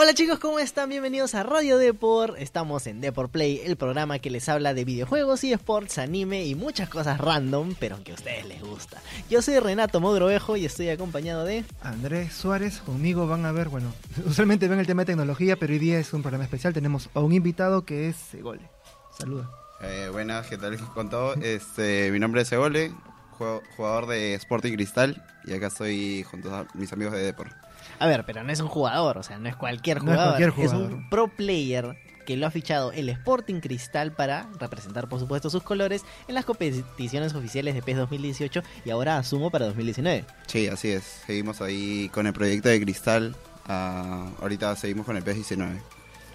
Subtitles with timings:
[0.00, 0.88] Hola chicos, ¿cómo están?
[0.88, 2.38] Bienvenidos a Radio Deport.
[2.38, 6.54] Estamos en Deport Play, el programa que les habla de videojuegos y sports, anime y
[6.54, 9.02] muchas cosas random, pero que a ustedes les gusta.
[9.28, 12.78] Yo soy Renato Mogrovejo y estoy acompañado de Andrés Suárez.
[12.78, 13.92] Conmigo van a ver, bueno,
[14.24, 16.72] usualmente ven el tema de tecnología, pero hoy día es un programa especial.
[16.72, 18.70] Tenemos a un invitado que es Segole.
[19.18, 19.50] Saluda.
[19.80, 21.34] Eh, buenas, ¿qué tal con todo?
[21.34, 22.92] Este, mi nombre es Segole,
[23.38, 27.52] jugador de Sporting Cristal y acá estoy junto a mis amigos de Deport.
[27.98, 30.18] A ver, pero no es un jugador, o sea, no es cualquier jugador.
[30.18, 30.86] No es, cualquier jugador.
[30.86, 31.96] es un pro player
[32.28, 36.44] que lo ha fichado el Sporting Cristal para representar, por supuesto, sus colores en las
[36.44, 40.26] competiciones oficiales de PES 2018 y ahora asumo para 2019.
[40.46, 41.04] Sí, así es.
[41.26, 43.34] Seguimos ahí con el proyecto de Cristal.
[43.66, 45.80] Uh, ahorita seguimos con el PES 19.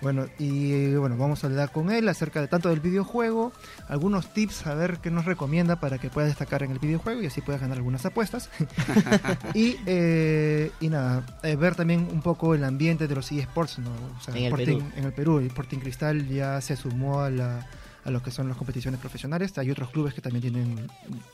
[0.04, 3.54] Bueno, y bueno, vamos a hablar con él acerca de tanto del videojuego,
[3.88, 7.28] algunos tips a ver qué nos recomienda para que pueda destacar en el videojuego y
[7.28, 8.50] así pueda ganar algunas apuestas.
[9.54, 13.92] y, eh, y nada, eh, ver también un poco el ambiente de los eSports, ¿no?
[14.36, 14.84] en, el Perú.
[14.94, 15.40] en el Perú.
[15.40, 17.66] El Sporting Cristal ya se sumó a, la,
[18.04, 19.58] a lo que son las competiciones profesionales.
[19.58, 20.88] Hay otros clubes que también tienen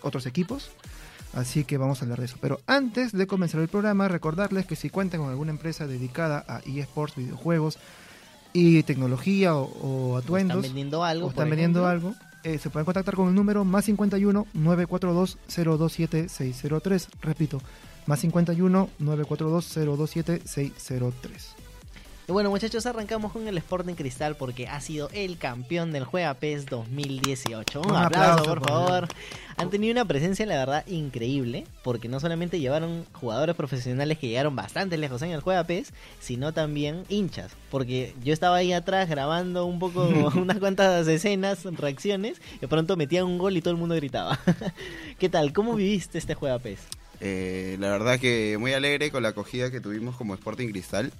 [0.04, 0.70] otros equipos.
[1.34, 2.38] Así que vamos a hablar de eso.
[2.40, 6.60] Pero antes de comenzar el programa, recordarles que si cuentan con alguna empresa dedicada a
[6.60, 7.80] eSports, videojuegos,
[8.54, 10.58] y tecnología o, o atuendos.
[10.58, 11.28] O están vendiendo algo.
[11.28, 12.16] O están vendiendo algo.
[12.44, 17.08] Eh, se pueden contactar con el número más 51 942 027 603.
[17.22, 17.62] Repito,
[18.06, 21.56] más 51 942 027 603.
[22.30, 26.36] Y bueno muchachos, arrancamos con el Sporting Cristal porque ha sido el campeón del Juega
[26.36, 27.82] PES 2018.
[27.82, 29.08] Un, Un aplauso, aplauso, por por favor.
[29.58, 34.56] Han tenido una presencia, la verdad, increíble, porque no solamente llevaron jugadores profesionales que llegaron
[34.56, 39.66] bastante lejos en el Juega PES, sino también hinchas, porque yo estaba ahí atrás grabando
[39.66, 40.04] un poco,
[40.36, 44.40] unas cuantas escenas, reacciones, y de pronto metían un gol y todo el mundo gritaba.
[45.18, 45.52] ¿Qué tal?
[45.52, 46.82] ¿Cómo viviste este Juega PES?
[47.22, 51.12] Eh, la verdad que muy alegre con la acogida que tuvimos como Sporting Cristal.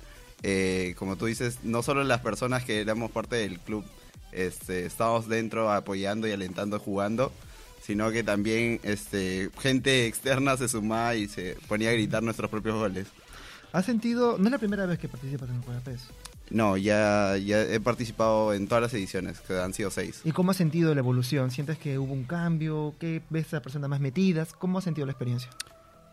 [0.44, 3.84] Eh, como tú dices, no solo las personas que éramos parte del club
[4.32, 7.32] este, estábamos dentro apoyando y alentando jugando,
[7.82, 12.76] sino que también este, gente externa se sumaba y se ponía a gritar nuestros propios
[12.76, 13.08] goles.
[13.72, 16.10] ¿Has sentido, no es la primera vez que participas en el Juega PES?
[16.50, 20.22] No, ya, ya he participado en todas las ediciones, que han sido seis.
[20.24, 21.52] ¿Y cómo has sentido la evolución?
[21.52, 22.96] ¿Sientes que hubo un cambio?
[23.00, 24.54] ¿Qué ves a las personas más metidas?
[24.54, 25.50] ¿Cómo has sentido la experiencia?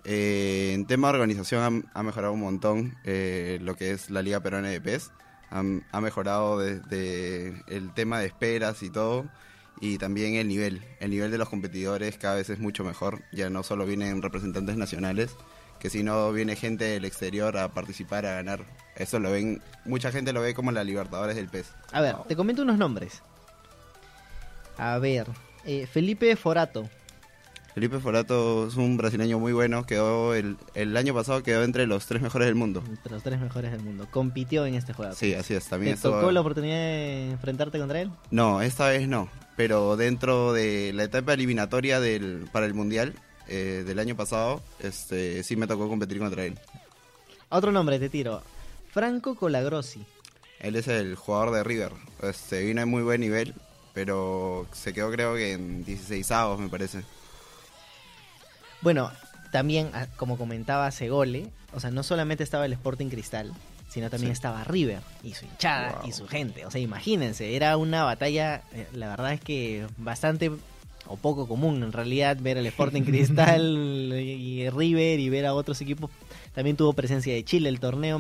[0.09, 4.39] Eh, en tema de organización ha, mejorado un montón eh, lo que es la Liga
[4.39, 5.11] Peruana de PES.
[5.51, 9.27] Ha, ha mejorado desde el tema de esperas y todo.
[9.81, 10.83] Y también el nivel.
[11.01, 13.23] El nivel de los competidores cada vez es mucho mejor.
[13.33, 15.35] Ya no solo vienen representantes nacionales,
[15.81, 18.65] que sino viene gente del exterior a participar, a ganar.
[18.95, 21.67] Eso lo ven, mucha gente lo ve como la Libertadores del PES.
[21.93, 23.23] A ver, te comento unos nombres.
[24.79, 25.27] A ver,
[25.65, 26.89] eh, Felipe Forato,
[27.77, 32.07] Felipe Forato es un brasileño muy bueno, quedó el, el año pasado quedó entre los
[32.07, 32.83] tres mejores del mundo.
[32.89, 35.13] entre los tres mejores del mundo, compitió en este juego.
[35.15, 38.11] Sí, así es, ¿Te también estuvo- tocó la oportunidad de enfrentarte contra él?
[38.31, 39.29] No, esta vez no,
[39.59, 43.13] pero dentro de la etapa eliminatoria del, para el Mundial
[43.47, 46.59] eh, del año pasado, este sí me tocó competir contra él.
[47.51, 48.41] Otro nombre te tiro.
[48.91, 50.03] Franco Colagrossi.
[50.61, 51.93] Él es el jugador de River,
[52.23, 53.53] este, vino en muy buen nivel,
[53.93, 57.03] pero se quedó creo que en 16 avos me parece.
[58.83, 59.11] Bueno,
[59.53, 63.53] también, ah, como comentaba Segole, o sea, no solamente estaba el Sporting Cristal,
[63.89, 64.39] sino también Sí.
[64.39, 66.09] estaba River y su hinchada Wow.
[66.09, 66.67] y su gente.
[66.67, 70.51] O sea, imagínense, era una batalla, eh, la verdad es que bastante
[71.09, 73.63] o poco común en realidad ver el Sporting Cristal
[74.15, 76.11] y River y ver a otros equipos.
[76.55, 78.19] También tuvo presencia de Chile el torneo,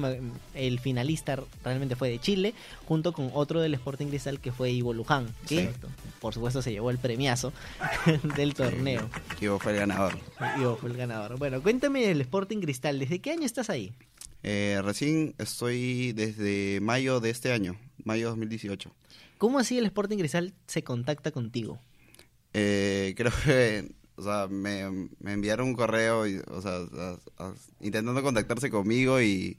[0.54, 2.52] el finalista realmente fue de Chile,
[2.84, 5.70] junto con otro del Sporting Cristal que fue Ivo Luján, que
[6.20, 7.52] por supuesto se llevó el premiazo
[8.36, 9.08] del torneo.
[9.40, 10.18] Ivo fue el ganador.
[10.58, 11.38] Ivo fue el ganador.
[11.38, 13.92] Bueno, cuéntame del Sporting Cristal, ¿desde qué año estás ahí?
[14.42, 18.92] Eh, recién estoy desde mayo de este año, mayo 2018.
[19.38, 21.80] ¿Cómo así el Sporting Cristal se contacta contigo?
[22.58, 26.24] Eh, creo que, o sea, me, me enviaron un correo,
[27.80, 29.58] intentando contactarse conmigo y,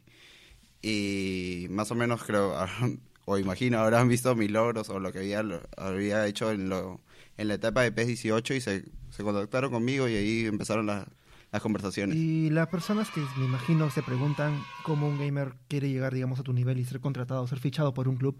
[0.81, 2.53] y más o menos creo,
[3.25, 5.43] o imagino, habrán visto mis logros o lo que había,
[5.77, 6.99] había hecho en, lo,
[7.37, 11.07] en la etapa de PES 18 y se, se contactaron conmigo y ahí empezaron la-
[11.49, 12.17] las conversaciones.
[12.17, 16.43] Y las personas que me imagino se preguntan cómo un gamer quiere llegar, digamos, a
[16.43, 18.37] tu nivel y ser contratado, ser fichado por un club.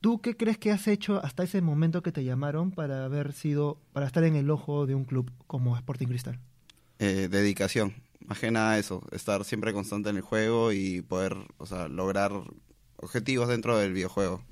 [0.00, 3.78] ¿Tú qué crees que has hecho hasta ese momento que te llamaron para haber sido,
[3.92, 6.38] para estar en el ojo de un club como Sporting Cristal?
[6.98, 7.94] Eh, dedicación,
[8.24, 12.32] más que nada eso, estar siempre constante en el juego y poder, o sea, lograr
[12.96, 14.42] objetivos dentro del videojuego.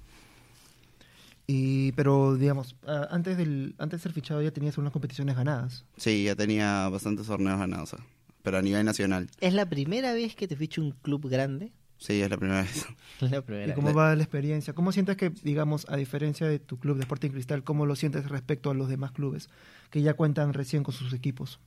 [1.47, 2.75] Y, pero, digamos,
[3.11, 5.85] antes, del, antes de ser fichado ya tenías unas competiciones ganadas.
[5.97, 7.95] Sí, ya tenía bastantes torneos ganados.
[8.43, 9.29] pero a nivel nacional.
[9.41, 11.73] ¿Es la primera vez que te ficha un club grande?
[11.99, 12.87] Sí, es la primera vez.
[13.21, 13.97] Es la ¿Y primera cómo vez.
[13.97, 14.75] va la experiencia?
[14.75, 18.29] ¿Cómo sientes que, digamos, a diferencia de tu club de Sporting Cristal, cómo lo sientes
[18.29, 19.49] respecto a los demás clubes
[19.91, 21.61] que ya cuentan recién con sus equipos?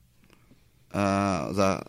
[0.91, 1.83] Ah, o sea,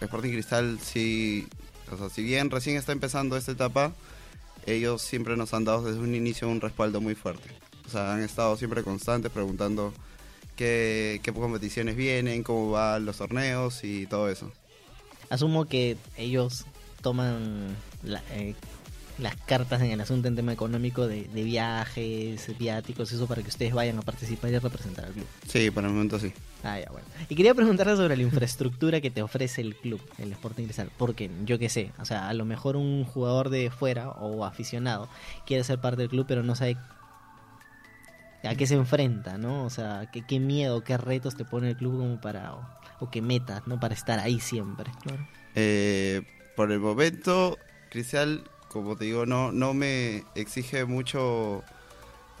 [0.00, 1.46] Sporting Cristal sí,
[1.90, 3.92] o sea, si bien recién está empezando esta etapa,
[4.66, 7.48] ellos siempre nos han dado desde un inicio un respaldo muy fuerte.
[7.86, 9.92] O sea, han estado siempre constantes preguntando
[10.54, 14.52] qué, qué competiciones vienen, cómo van los torneos y todo eso.
[15.28, 16.66] Asumo que ellos
[17.02, 18.54] toman la- eh,
[19.18, 23.48] las cartas en el asunto en tema económico de, de viajes, viáticos, eso para que
[23.48, 25.26] ustedes vayan a participar y a representar al club.
[25.46, 26.32] Sí, por el momento sí.
[26.62, 27.06] Ah, ya, bueno.
[27.28, 30.90] Y quería preguntarle sobre la infraestructura que te ofrece el club, el Sporting Cristal.
[30.96, 35.08] Porque yo qué sé, o sea, a lo mejor un jugador de fuera o aficionado
[35.46, 36.78] quiere ser parte del club, pero no sabe
[38.42, 39.64] a qué se enfrenta, ¿no?
[39.64, 42.66] O sea, qué, qué miedo, qué retos te pone el club como para, o,
[43.00, 43.78] o qué metas, ¿no?
[43.78, 44.90] Para estar ahí siempre.
[45.02, 45.26] Claro.
[45.54, 46.22] Eh,
[46.60, 47.56] por el momento,
[47.88, 51.64] Cristal, como te digo, no, no me exige mucho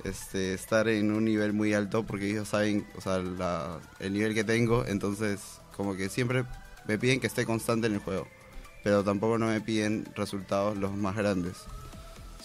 [0.04, 4.34] este, estar en un nivel muy alto porque ellos saben, o sea, la- el nivel
[4.34, 5.40] que tengo, entonces
[5.74, 6.44] como que siempre
[6.86, 8.28] me piden que esté constante en el juego,
[8.84, 11.54] pero tampoco no me piden resultados los más grandes,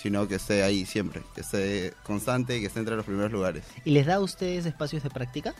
[0.01, 3.65] sino que esté ahí siempre, que esté constante y que esté entre los primeros lugares.
[3.83, 5.53] ¿Y les da a ustedes espacios de práctica?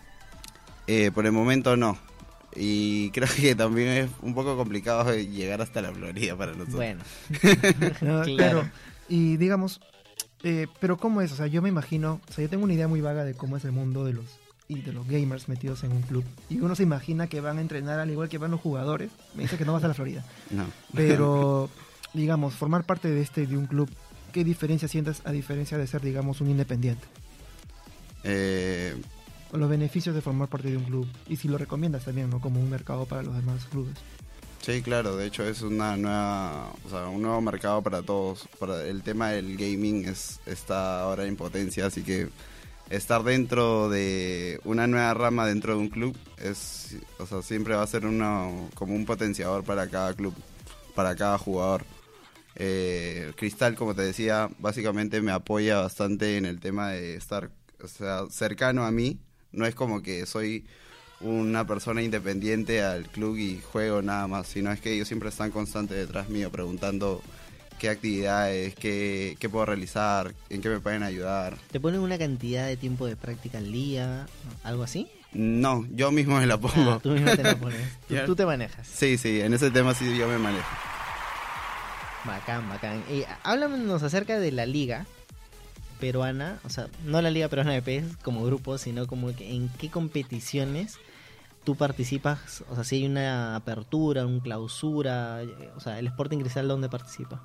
[0.88, 1.98] Eh, por el momento no.
[2.56, 6.76] Y creo que también es un poco complicado llegar hasta la Florida para nosotros.
[6.76, 7.04] Bueno,
[8.02, 8.36] No, Claro.
[8.36, 8.70] Claro.
[9.10, 9.82] Y digamos,
[10.44, 11.32] eh, pero ¿cómo es?
[11.32, 13.58] O sea, yo me imagino, o sea, yo tengo una idea muy vaga de cómo
[13.58, 14.26] es el mundo de los
[14.68, 16.24] y de los gamers metidos en un club.
[16.50, 19.12] Y uno se imagina que van a entrenar al igual que van los jugadores.
[19.36, 20.26] Me dice que no vas a la Florida.
[20.52, 20.66] No.
[20.94, 21.70] Pero,
[22.14, 23.90] digamos, formar parte de este, de un club,
[24.34, 27.06] ¿qué diferencia sientes a diferencia de ser, digamos, un independiente?
[28.24, 28.96] Eh,
[29.56, 31.08] Los beneficios de formar parte de un club.
[31.28, 32.40] Y si lo recomiendas también, ¿no?
[32.40, 33.94] Como un mercado para los demás clubes.
[34.62, 36.74] sí, claro, de hecho es una nueva,
[37.12, 38.48] un nuevo mercado para todos.
[38.60, 42.30] Para el tema del gaming es está ahora en potencia, así que
[42.90, 47.84] estar dentro de una nueva rama dentro de un club es, o sea, siempre va
[47.84, 50.34] a ser uno como un potenciador para cada club,
[50.94, 51.84] para cada jugador.
[52.56, 57.52] Eh, Cristal, como te decía, básicamente me apoya bastante en el tema de estar,
[57.84, 59.20] o sea, cercano a mí.
[59.56, 60.66] No es como que soy
[61.22, 65.52] una persona independiente al club y juego nada más, sino es que ellos siempre están
[65.52, 67.22] constantes detrás mío preguntando
[67.80, 71.58] qué actividades, qué, qué puedo realizar, en qué me pueden ayudar.
[71.72, 74.28] ¿te ponen una cantidad de tiempo de práctica al día?
[74.64, 75.10] ¿Algo así?
[75.34, 76.92] No, yo mismo me la pongo.
[76.92, 77.82] Ah, tú mismo te la pones.
[78.26, 78.88] Tú, te manejas.
[78.88, 80.68] Sí, sí, en ese tema sí yo me manejo.
[82.24, 83.04] Bacán, bacán.
[83.12, 85.06] Y háblanos acerca de la liga
[86.00, 89.70] peruana, o sea, no la liga peruana de PES como grupo, sino como que en
[89.70, 90.98] qué competiciones
[91.64, 95.42] tú participas, o sea, si hay una apertura, una clausura,
[95.76, 97.42] o sea, el Sporting Cristal dónde participa.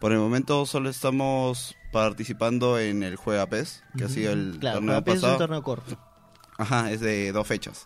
[0.00, 4.78] Por el momento solo estamos participando en el Juega PES, que ha sido el Claro,
[4.78, 5.38] torneo pero PES es un pasado.
[5.38, 5.98] torneo corto.
[6.58, 7.84] Ajá, es de dos fechas.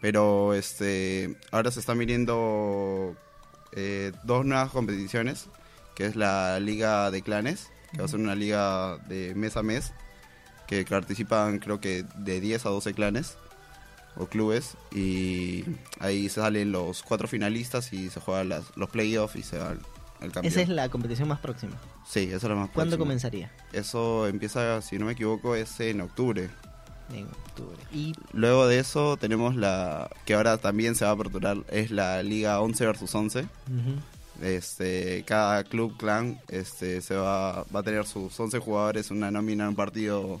[0.00, 3.14] Pero este ahora se están viniendo
[3.72, 5.48] eh, dos nuevas competiciones,
[5.94, 9.62] que es la Liga de Clanes, que va a ser una liga de mes a
[9.62, 9.92] mes,
[10.66, 13.36] que participan creo que de 10 a 12 clanes
[14.16, 15.64] o clubes, y
[16.00, 19.68] ahí se salen los cuatro finalistas y se juegan las, los playoffs y se va
[19.70, 19.78] al,
[20.20, 20.46] al campeón.
[20.46, 21.74] Esa es la competición más próxima.
[22.06, 23.04] Sí, eso es lo más ¿Cuándo próximo.
[23.04, 23.52] comenzaría?
[23.72, 26.50] Eso empieza, si no me equivoco, es en octubre.
[27.14, 27.76] En octubre.
[27.92, 32.22] Y Luego de eso tenemos la que ahora también se va a aperturar, es la
[32.22, 33.40] Liga 11 versus 11.
[33.42, 33.48] ujú,
[34.42, 39.64] Este, cada club clan este se va, va a tener sus 11 jugadores, una nómina
[39.64, 40.40] en un partido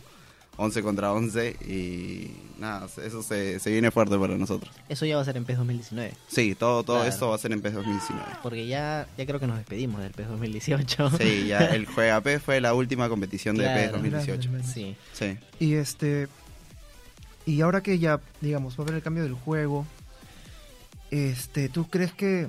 [0.56, 4.72] 11 contra 11 y nada, eso se, se viene fuerte para nosotros.
[4.88, 6.12] eso ya va a ser en PES 2019.
[6.28, 7.10] Sí, todo todo Claro.
[7.10, 8.24] esto va a ser en PES 2019.
[8.42, 11.10] Porque ya, ya creo que nos despedimos del PES 2018.
[11.18, 13.80] Sí, ya el Juega PES fue la última competición de Claro.
[13.82, 14.50] PES 2018.
[14.50, 14.96] Mira, Sí.
[15.12, 15.36] Sí.
[15.60, 16.28] Y este.
[17.46, 19.86] Y ahora que ya, digamos, va a haber el cambio del juego,
[21.10, 22.48] este, ¿tú crees que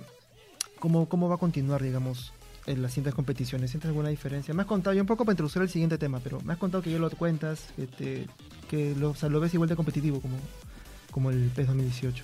[0.79, 2.33] cómo, cómo va a continuar, digamos,
[2.65, 3.71] en las siguientes competiciones?
[3.71, 4.53] ¿Sientes alguna diferencia?
[4.53, 6.83] Me has contado, yo un poco para introducir el siguiente tema, pero me has contado
[6.83, 8.27] que yo lo cuentas, que, te,
[8.69, 10.37] que sea, lo ves igual de competitivo como,
[11.11, 12.23] como el PES 2018.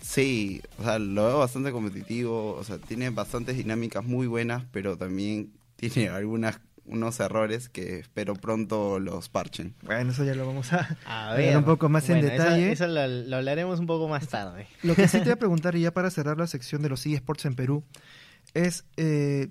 [0.00, 4.98] Sí, o sea, lo veo bastante competitivo, o sea, tiene bastantes dinámicas muy buenas, pero
[4.98, 9.74] también tiene algunas unos errores que espero pronto los parchen.
[9.82, 10.98] Bueno, eso ya lo vamos a...
[11.06, 12.72] A ver, ver, un poco más en eso- detalle.
[12.72, 14.66] Eso, lo, lo hablaremos un poco más tarde.
[14.82, 17.04] Lo que sí te voy a preguntar, y ya para cerrar la sección de los
[17.06, 17.84] eSports en Perú,
[18.52, 19.48] es eh,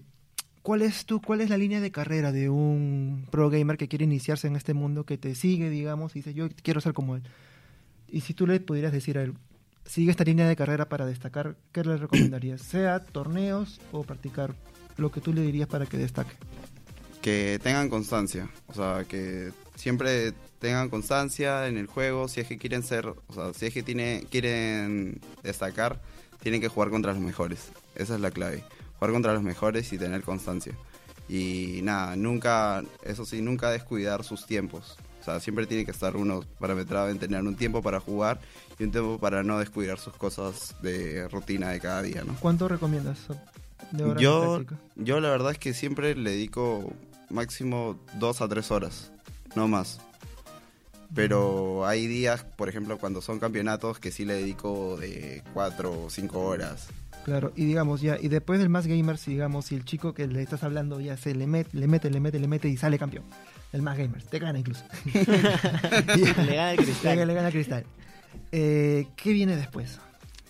[0.62, 4.06] ¿cuál es tu, cuál es la línea de carrera de un pro gamer que quiere
[4.06, 7.24] iniciarse en este mundo, que te sigue, digamos, y dice, yo quiero ser como él?
[8.08, 9.34] Y si tú le pudieras decir a él,
[9.86, 12.62] sigue esta línea de carrera para destacar, ¿qué le recomendarías?
[12.62, 14.54] ¿Sea torneos o practicar
[14.98, 16.36] lo que tú le dirías para que destaque?
[17.24, 22.58] Que tengan constancia, o sea, que siempre tengan constancia en el juego, si es que
[22.58, 26.02] quieren ser, o sea, si es que tiene, quieren destacar,
[26.42, 28.64] tienen que jugar contra los mejores, esa es la clave,
[29.00, 30.74] jugar contra los mejores y tener constancia.
[31.30, 34.98] Y nada, nunca, eso sí, nunca descuidar sus tiempos.
[35.22, 38.42] O sea, siempre tiene que estar uno parametrado en tener un tiempo para jugar
[38.78, 42.36] y un tiempo para no descuidar sus cosas de rutina de cada día, ¿no?
[42.42, 43.20] ¿Cuánto recomiendas
[43.92, 44.66] de Yo, de
[44.98, 46.92] yo la verdad es que siempre le dedico
[47.30, 49.12] máximo dos a tres horas,
[49.56, 50.00] no más.
[51.16, 56.10] Pero hay días, por ejemplo, cuando son campeonatos, que sí le dedico de cuatro o
[56.10, 56.88] cinco horas.
[57.24, 60.42] Claro, y digamos ya, y después del más gamers, digamos, si el chico que le
[60.42, 63.24] estás hablando ya se le mete, le mete, le mete, le mete y sale campeón.
[63.72, 64.84] El más gamers, te gana incluso.
[65.14, 67.28] Le gana el Le, cristal.
[67.28, 67.86] le gana Cristal.
[68.52, 70.00] Eh, ¿Qué viene después?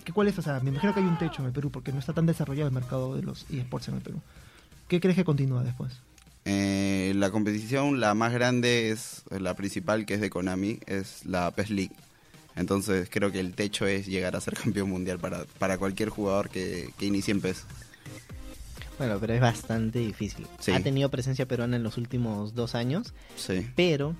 [0.03, 0.37] ¿Qué, ¿Cuál es?
[0.39, 2.25] O sea, me imagino que hay un techo en el Perú porque no está tan
[2.25, 4.21] desarrollado el mercado de los eSports en el Perú.
[4.87, 5.93] ¿Qué crees que continúa después?
[6.45, 11.51] Eh, la competición, la más grande es la principal, que es de Konami, es la
[11.51, 11.91] PES League.
[12.55, 16.49] Entonces creo que el techo es llegar a ser campeón mundial para, para cualquier jugador
[16.49, 17.63] que, que inicie en PES.
[18.97, 20.45] Bueno, pero es bastante difícil.
[20.59, 20.71] Sí.
[20.71, 23.67] Ha tenido presencia peruana en los últimos dos años, Sí.
[23.75, 24.15] pero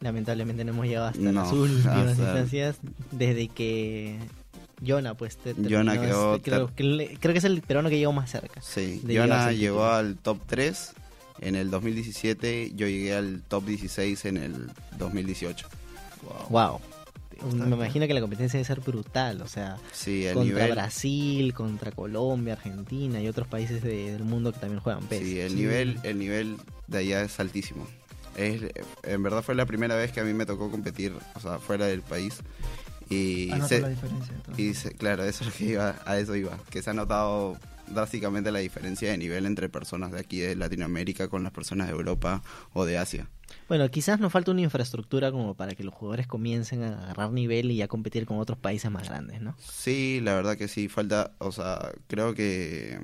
[0.00, 2.76] lamentablemente no hemos llegado hasta No, las últimas hasta- instancias
[3.10, 4.16] desde que
[4.86, 7.88] Jonah pues te- Jonah terminó quedó este- creo, que le- creo que es el peruano
[7.88, 8.60] que llegó más cerca.
[8.62, 10.92] Sí, Jonah llegó al top 3
[11.40, 15.66] en el 2017, yo llegué al top 16 en el 2018.
[16.50, 16.80] Wow.
[17.54, 21.54] Me imagino que la competencia debe ser brutal, o sea, Sí, el contra nivel, Brasil,
[21.54, 25.20] contra Colombia, Argentina y otros países de- del mundo que también juegan PES.
[25.20, 25.56] sí, el Sí.
[25.56, 26.56] nivel, el nivel
[26.88, 27.86] de allá es altísimo.
[28.36, 28.62] Es,
[29.04, 31.86] en verdad fue la primera vez que a mí me tocó competir, o sea, fuera
[31.86, 32.38] del país.
[33.08, 34.34] Y, se- la diferencia.
[34.56, 37.56] y se- claro, eso es lo que iba, a eso iba, que se ha notado
[37.92, 41.92] drásticamente la diferencia de nivel entre personas de aquí de Latinoamérica con las personas de
[41.92, 42.42] Europa
[42.72, 43.28] o de Asia.
[43.68, 47.70] Bueno, quizás nos falta una infraestructura como para que los jugadores comiencen a agarrar nivel
[47.70, 49.56] y a competir con otros países más grandes, ¿no?
[49.58, 52.98] Sí, la verdad que sí, falta, o sea, creo que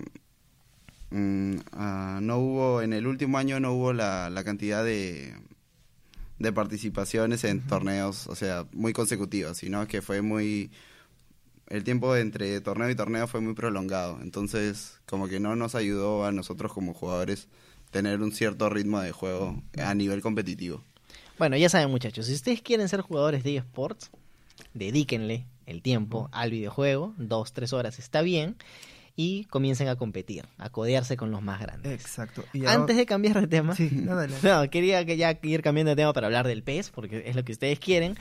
[1.10, 5.34] mm, ah, no hubo, en el último año no hubo la, la cantidad de,
[6.38, 10.70] de participaciones en torneos, o sea, muy consecutivas, sino que fue muy,
[11.68, 16.24] el tiempo entre torneo y torneo fue muy prolongado, entonces como que no nos ayudó
[16.24, 17.48] a nosotros como jugadores
[17.90, 20.82] tener un cierto ritmo de juego a nivel competitivo.
[21.38, 24.10] Bueno, ya saben muchachos, si ustedes quieren ser jugadores de eSports,
[24.72, 28.56] dedíquenle el tiempo al videojuego, dos, tres horas está bien,
[29.16, 31.92] y comiencen a competir, a codearse con los más grandes.
[31.92, 32.44] Exacto.
[32.52, 35.96] Y Antes de cambiar de tema, Sí, nada, no, quería que ya ir cambiando de
[35.96, 38.16] tema para hablar del PES, porque es lo que ustedes quieren.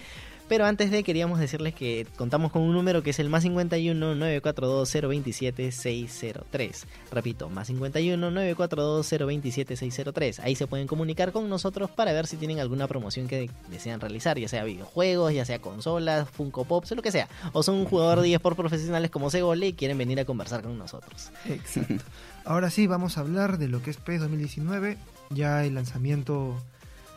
[0.53, 4.13] Pero antes de, queríamos decirles que contamos con un número que es el más 51
[4.13, 6.85] 942 027 603.
[7.11, 10.39] Repito, más 51 942 027 603.
[10.41, 14.37] Ahí se pueden comunicar con nosotros para ver si tienen alguna promoción que desean realizar,
[14.37, 17.27] ya sea videojuegos, ya sea consolas, Funko Pops, o lo que sea.
[17.53, 20.77] O son un jugador de eSport profesionales como Segole y quieren venir a conversar con
[20.77, 21.31] nosotros.
[21.49, 22.03] Exacto.
[22.45, 24.99] Ahora sí, vamos a hablar de lo que es PES 2019.
[25.31, 26.61] Ya el lanzamiento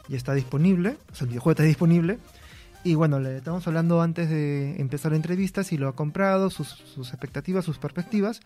[0.09, 2.19] ya está disponible, o sea, el videojuego está disponible.
[2.87, 6.69] Y bueno, le estamos hablando antes de empezar la entrevista si lo ha comprado, sus,
[6.69, 8.41] sus expectativas, sus perspectivas.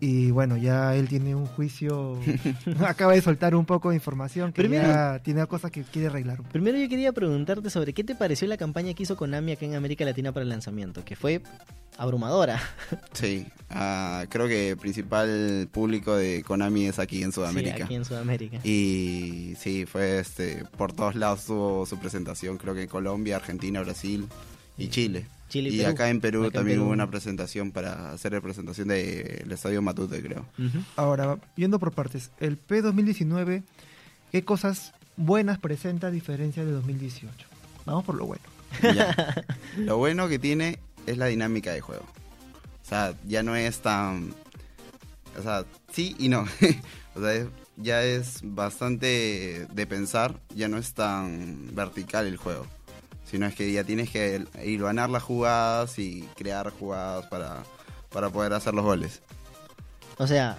[0.00, 2.18] Y bueno, ya él tiene un juicio,
[2.86, 6.42] acaba de soltar un poco de información que Primero- ya tiene cosas que quiere arreglar.
[6.50, 9.76] Primero yo quería preguntarte sobre qué te pareció la campaña que hizo Konami acá en
[9.76, 11.40] América Latina para el lanzamiento, que fue
[11.96, 12.60] abrumadora.
[13.12, 17.76] Sí, ah, creo que el principal público de Konami es aquí en Sudamérica.
[17.76, 18.60] Sí, aquí en Sudamérica.
[18.64, 23.80] Y sí, fue este por todos lados tuvo su presentación, creo que en Colombia, Argentina,
[23.82, 24.26] Brasil
[24.76, 25.26] y Chile.
[25.48, 26.86] Chile y acá en Perú Acá en también Perú.
[26.86, 30.46] hubo una presentación para hacer la presentación del Estadio Matute, creo.
[30.96, 33.62] Ahora, yendo por partes, el P 2019,
[34.32, 37.46] ¿qué cosas buenas presenta a diferencia de 2018?
[37.86, 38.42] Vamos por lo bueno.
[38.82, 39.44] Ya.
[39.76, 42.04] Lo bueno que tiene es la dinámica de juego.
[42.82, 44.34] O sea, ya no es tan...
[45.38, 46.42] O sea, sí y no.
[47.14, 47.46] o sea,
[47.76, 52.66] ya es bastante de pensar, ya no es tan vertical el juego.
[53.24, 57.64] Sino es que ya tienes que hilvanar las jugadas y crear jugadas para,
[58.10, 59.22] para poder hacer los goles.
[60.18, 60.58] O sea,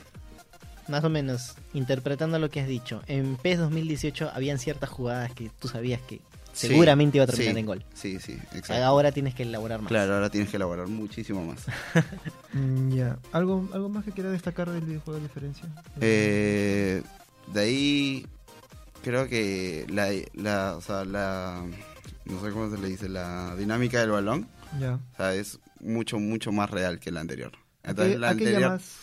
[0.87, 5.49] más o menos, interpretando lo que has dicho, en PES 2018 habían ciertas jugadas que
[5.59, 6.19] tú sabías que
[6.55, 7.85] Sí, seguramente iba a terminar sí, en gol.
[7.93, 8.83] Sí, sí, exacto.
[8.83, 9.89] ahora tienes que elaborar más.
[9.89, 11.65] Claro, ahora tienes que elaborar muchísimo más.
[12.53, 13.19] Mm, ya.
[13.33, 15.67] ¿Algo, ¿Algo más que quiera destacar del videojuego de diferencia?
[15.99, 17.03] Eh,
[17.53, 18.25] de ahí
[19.03, 21.65] creo que la, la, o sea, la,
[22.23, 24.47] no sé cómo se le dice, la dinámica del balón
[24.79, 24.93] Ya.
[24.93, 27.51] O sea, es mucho, mucho más real que el anterior.
[27.83, 28.93] ¿A Entonces, qué, la a qué anterior, llamas,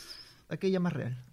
[0.49, 1.25] a qué llamas real?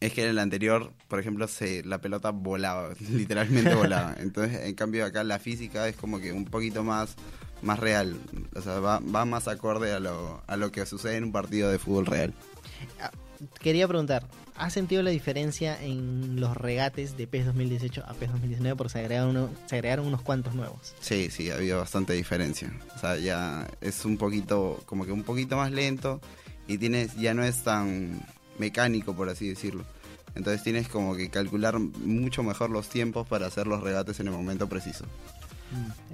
[0.00, 4.14] Es que en el anterior, por ejemplo, se, la pelota volaba, literalmente volaba.
[4.20, 7.14] Entonces, en cambio acá la física es como que un poquito más,
[7.62, 8.16] más real.
[8.54, 11.70] O sea, va, va más acorde a lo, a lo que sucede en un partido
[11.70, 12.34] de fútbol real.
[13.60, 14.26] Quería preguntar,
[14.56, 18.76] ¿has sentido la diferencia en los regates de PES 2018 a PES 2019?
[18.76, 20.94] Porque se agregaron, uno- se agregaron unos cuantos nuevos.
[21.00, 22.72] Sí, sí, había bastante diferencia.
[22.94, 26.20] O sea, ya es un poquito, como que un poquito más lento
[26.66, 28.22] y tienes, ya no es tan
[28.58, 29.84] mecánico, por así decirlo.
[30.34, 34.34] Entonces tienes como que calcular mucho mejor los tiempos para hacer los regates en el
[34.34, 35.06] momento preciso.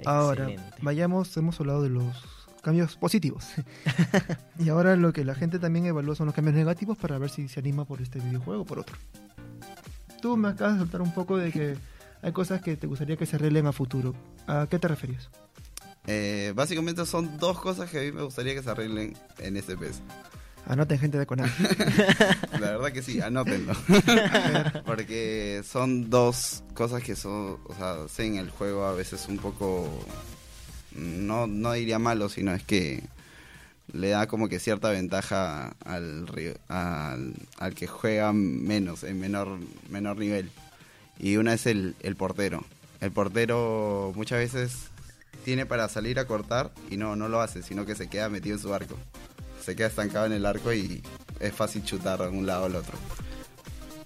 [0.05, 0.77] Ahora, Excelente.
[0.81, 3.45] vayamos, hemos hablado de los cambios positivos.
[4.59, 7.47] y ahora lo que la gente también evalúa son los cambios negativos para ver si
[7.49, 8.95] se anima por este videojuego o por otro.
[10.21, 11.75] Tú me acabas de soltar un poco de que
[12.21, 14.15] hay cosas que te gustaría que se arreglen a futuro.
[14.47, 15.29] ¿A qué te referías?
[16.07, 19.77] Eh, básicamente son dos cosas que a mí me gustaría que se arreglen en este
[19.77, 20.01] PES.
[20.65, 21.51] Anoten gente de Konami.
[22.59, 23.73] La verdad que sí, anótenlo.
[24.85, 29.89] Porque son dos cosas que son, o sea, hacen el juego a veces un poco,
[30.95, 33.03] no, no diría malo, sino es que
[33.91, 36.25] le da como que cierta ventaja al,
[36.69, 40.49] al, al que juega menos, en menor, menor nivel.
[41.19, 42.63] Y una es el, el portero.
[43.01, 44.87] El portero muchas veces
[45.43, 48.55] tiene para salir a cortar y no, no lo hace, sino que se queda metido
[48.55, 48.97] en su arco.
[49.63, 51.01] Se queda estancado en el arco y
[51.39, 52.97] es fácil chutar de un lado al otro.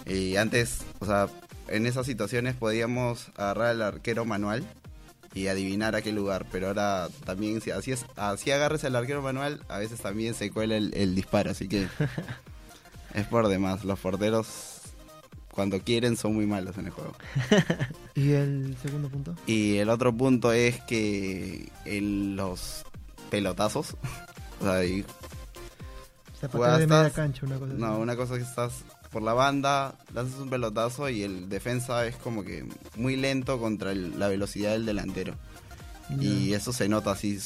[0.06, 1.28] Y antes, o sea,
[1.68, 4.64] en esas situaciones podíamos agarrar al arquero manual
[5.34, 9.22] y adivinar a qué lugar, pero ahora también si así, es, así agarres al arquero
[9.22, 11.88] manual, a veces también se cuela el, el disparo, así que
[13.14, 13.84] es por demás.
[13.84, 14.78] Los porteros
[15.58, 17.14] cuando quieren son muy malos en el juego.
[18.16, 19.36] ¿Y el segundo punto?
[19.48, 22.84] Y el otro punto es que en los
[23.32, 23.96] pelotazos,
[24.62, 25.04] o sea, y
[26.38, 27.82] O sea, Juegas, patear de media cancha, una cosa así.
[27.82, 32.06] No, una cosa es que estás por la banda, lanzas un pelotazo y el defensa
[32.06, 35.36] es como que muy lento contra el- la velocidad del delantero.
[36.20, 37.38] Y eso se nota así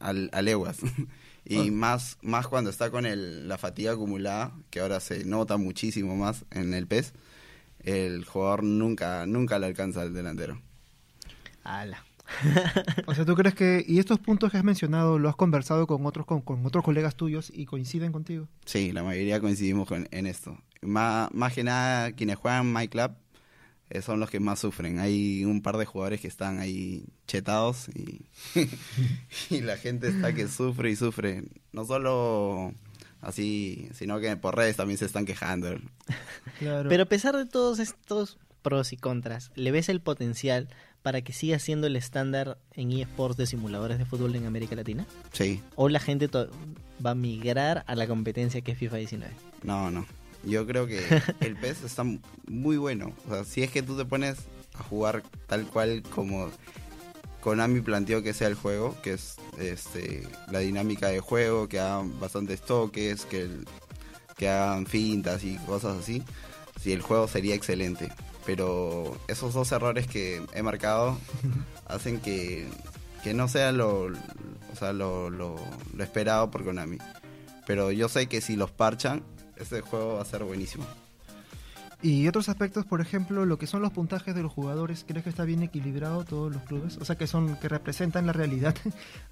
[0.00, 0.78] al- a leguas.
[1.44, 1.72] y Ah.
[1.72, 6.44] más, más cuando está con el, la fatiga acumulada, que ahora se nota muchísimo más
[6.50, 7.12] en el PES,
[7.80, 10.60] el jugador nunca, nunca le alcanza al delantero.
[11.64, 12.04] Ala.
[13.06, 13.84] O sea, ¿tú crees que...
[13.86, 17.16] Y estos puntos que has mencionado, ¿lo has conversado con otros, con, con otros colegas
[17.16, 18.48] tuyos y coinciden contigo?
[18.64, 20.58] Sí, la mayoría coincidimos con- en esto.
[20.82, 23.12] Más, más que nada, quienes juegan My Club
[23.90, 24.98] eh, son los que más sufren.
[24.98, 28.24] Hay un par de jugadores que están ahí chetados y,
[29.50, 31.44] y la gente está que sufre y sufre.
[31.72, 32.72] No solo
[33.20, 35.68] así, sino que por redes también se están quejando.
[36.58, 36.88] Claro.
[36.88, 40.68] Pero a pesar de todos estos pros y contras, ¿le ves el potencial
[41.04, 45.06] para que siga siendo el estándar en eSports de simuladores de fútbol en América Latina?
[45.32, 49.32] Sí, ¿O la gente va a migrar a la competencia que es FIFA 19?
[49.62, 50.06] no, no.
[50.46, 51.00] Yo creo que
[51.40, 52.04] el PES está
[52.48, 53.12] muy bueno.
[53.26, 54.36] O sea, si es que tú te pones
[54.74, 56.50] a jugar tal cual como
[57.40, 62.18] Konami planteó que sea el juego, que es este, la dinámica de juego, que hagan
[62.20, 63.66] bastantes toques, que, el-
[64.36, 66.22] que hagan fintas y cosas así,
[66.80, 68.10] si el juego sería excelente.
[68.46, 71.18] Pero esos dos errores que he marcado
[71.86, 72.68] hacen que,
[73.22, 75.56] que no sea lo, o sea, lo, lo-
[75.94, 76.98] lo esperado por Konami.
[77.66, 79.22] Pero yo sé que si los parchan,
[79.56, 80.84] este juego va a ser buenísimo.
[82.02, 85.30] Y otros aspectos, por ejemplo, lo que son los puntajes de los jugadores, ¿crees que
[85.30, 86.98] está bien equilibrado todos los clubes?
[86.98, 88.74] O sea, que son que representan la realidad.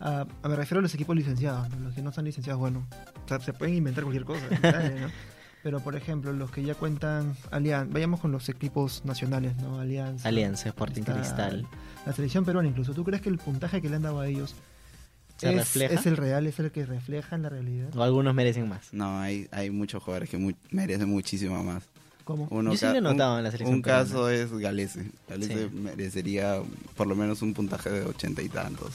[0.00, 1.80] a, a- me refiero a los equipos licenciados, ¿no?
[1.80, 2.86] los que no están licenciados, bueno,
[3.22, 4.46] o sea, se pueden inventar cualquier cosa.
[5.62, 9.78] Pero, por ejemplo, los que ya cuentan Alianza, vayamos con los equipos nacionales, ¿no?
[9.78, 10.28] Alianza.
[10.28, 11.66] Alianza, Sporting Cristal.
[12.04, 12.94] La selección peruana incluso.
[12.94, 14.56] ¿Tú crees que el puntaje que le han dado a ellos
[15.36, 15.94] ¿Se es, refleja?
[15.94, 17.94] es el real, es el que refleja en la realidad?
[17.96, 18.92] ¿O algunos merecen más?
[18.92, 21.84] No, hay, hay muchos jugadores que mu- merecen muchísimo más.
[22.24, 22.48] ¿Cómo?
[22.50, 24.04] Uno Yo sí lo he un- notado en la selección Un peruana.
[24.04, 25.10] caso es Galese.
[25.28, 25.74] Galese Sí.
[25.76, 26.60] merecería
[26.96, 28.92] por lo menos un puntaje de ochenta y tantos.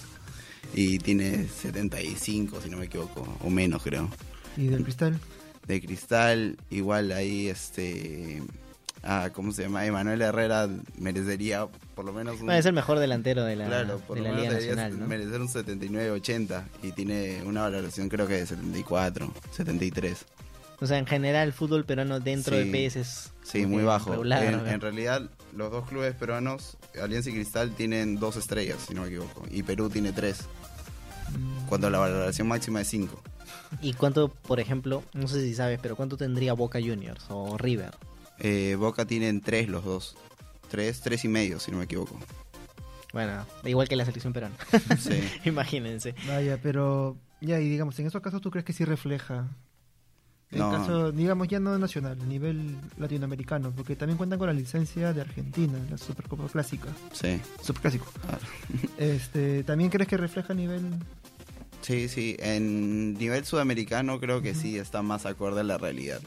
[0.73, 4.09] Y tiene 75, si no me equivoco, o menos creo.
[4.57, 5.17] ¿Y del cristal?
[5.67, 8.41] De Cristal, igual ahí este...
[9.03, 9.85] Ah, ¿Cómo se llama?
[9.85, 12.45] Emanuel Herrera merecería por lo menos un...
[12.47, 14.99] Bueno, es el mejor delantero de la, Claro, por de lo la menos Liga Nacional,
[14.99, 15.07] ¿no?
[15.07, 20.25] merecer un 79-80 y tiene una valoración creo que de 74, 73.
[20.79, 22.69] O sea, en general, el fútbol peruano dentro Sí.
[22.69, 24.11] de PS es Sí, muy bajo.
[24.11, 24.67] regular, en, ¿no?
[24.67, 29.07] en realidad, los dos clubes peruanos, Alianza y Cristal, tienen dos estrellas, si no me
[29.07, 29.43] equivoco.
[29.49, 30.39] Y Perú tiene tres,
[31.37, 33.21] Mm, cuando la valoración máxima es cinco.
[33.81, 37.95] ¿Y cuánto, por ejemplo, no sé si sabes, pero cuánto tendría Boca Juniors o River?
[38.39, 40.15] Eh, Boca tienen tres los dos.
[40.69, 42.19] Tres, tres y medio, si no me equivoco.
[43.13, 44.55] Bueno, igual que la selección peruana.
[44.99, 45.21] Sí.
[45.45, 46.13] Imagínense.
[46.27, 49.47] Vaya, pero ya, y digamos, en esos casos, ¿tú crees que sí refleja?
[50.51, 50.71] En No.
[50.71, 55.19] caso, digamos, ya no nacional, a nivel latinoamericano, porque también cuentan con la licencia de
[55.21, 57.39] Argentina, la Supercopa Clásica, Sí.
[57.61, 58.05] Superclásico.
[58.21, 58.39] Claro.
[58.97, 60.83] Este, ¿También crees que refleja a nivel
[61.87, 62.35] Sí, sí.
[62.39, 66.19] En nivel sudamericano creo que sí está más acorde a la realidad.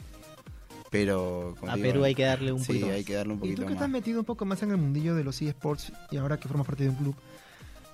[0.89, 1.55] Pero.
[1.67, 2.95] A digo, Perú hay que darle un Sí, poquito más.
[2.95, 3.73] hay que darle un Y poquito tú que más.
[3.75, 6.65] estás metido un poco más en el mundillo de los eSports y ahora que formas
[6.67, 7.15] parte de un club,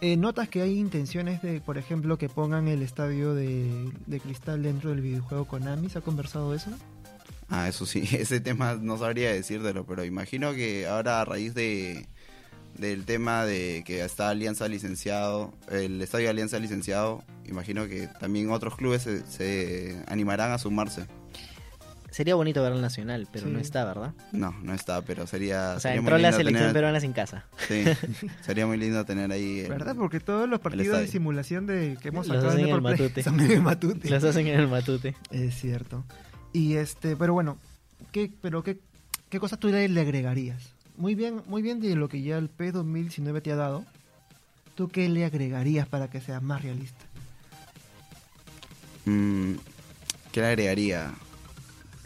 [0.01, 4.63] eh, ¿notas que hay intenciones de, por ejemplo, que pongan el estadio de, de cristal
[4.63, 5.89] dentro del videojuego Konami?
[5.89, 6.71] ¿Se ha conversado eso?
[7.49, 12.07] Ah, eso sí, ese tema no sabría decírtelo, pero imagino que ahora a raíz de
[12.77, 18.75] del tema de que está Alianza licenciado, el Estadio Alianza licenciado, imagino que también otros
[18.75, 21.05] clubes se, se animarán a sumarse.
[22.09, 23.51] Sería bonito ver al nacional, pero Sí.
[23.51, 24.13] no está, ¿verdad?
[24.31, 25.73] No, no está, pero sería...
[25.77, 27.45] O sea, sería muy entró la lindo selección tener- peruana sin casa.
[27.67, 27.83] Sí,
[28.41, 29.59] sería muy lindo tener ahí...
[29.59, 29.95] el- ¿Verdad?
[29.95, 32.81] Porque todos los partidos de simulación de que hemos Los sacado hacen en en el
[32.81, 33.23] Matute.
[33.23, 34.09] son en el Matute.
[34.09, 35.15] Los hacen en el matute.
[35.31, 36.05] Es cierto.
[36.53, 37.57] Y este, pero bueno,
[38.11, 38.79] ¿qué, pero qué,
[39.29, 40.73] qué cosas tú le agregarías?
[40.97, 43.85] Muy bien, muy bien de lo que ya el P 2019 te ha dado.
[44.75, 47.05] ¿Tú qué le agregarías para que sea más realista?
[49.05, 49.53] Mm,
[50.31, 51.11] ¿Qué le agregaría?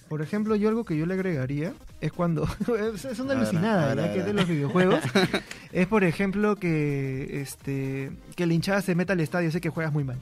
[0.09, 2.43] Por ejemplo, yo algo que yo le agregaría es cuando
[2.93, 4.99] es una alucinada a ver, ya a que es de los videojuegos
[5.71, 9.93] es por ejemplo que este que la hinchada se meta al estadio sé que juegas
[9.93, 10.17] muy mal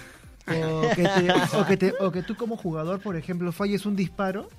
[0.48, 3.94] o que, te- o que te- o que tú como jugador por ejemplo falles un
[3.94, 4.50] disparo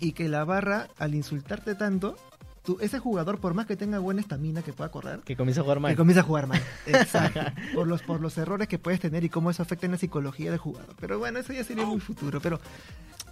[0.00, 2.16] y que la barra al insultarte tanto
[2.66, 5.64] tú, ese jugador por más que tenga buena estamina que pueda correr Que comienza a
[5.64, 5.92] jugar mal.
[5.92, 6.60] que comienza a jugar mal.
[6.86, 7.40] Exacto.
[7.74, 10.50] por los, por los errores que puedes tener y cómo eso afecta en la psicología
[10.50, 10.94] del jugador.
[11.00, 12.40] Pero bueno, eso ya sería muy futuro.
[12.42, 12.60] Pero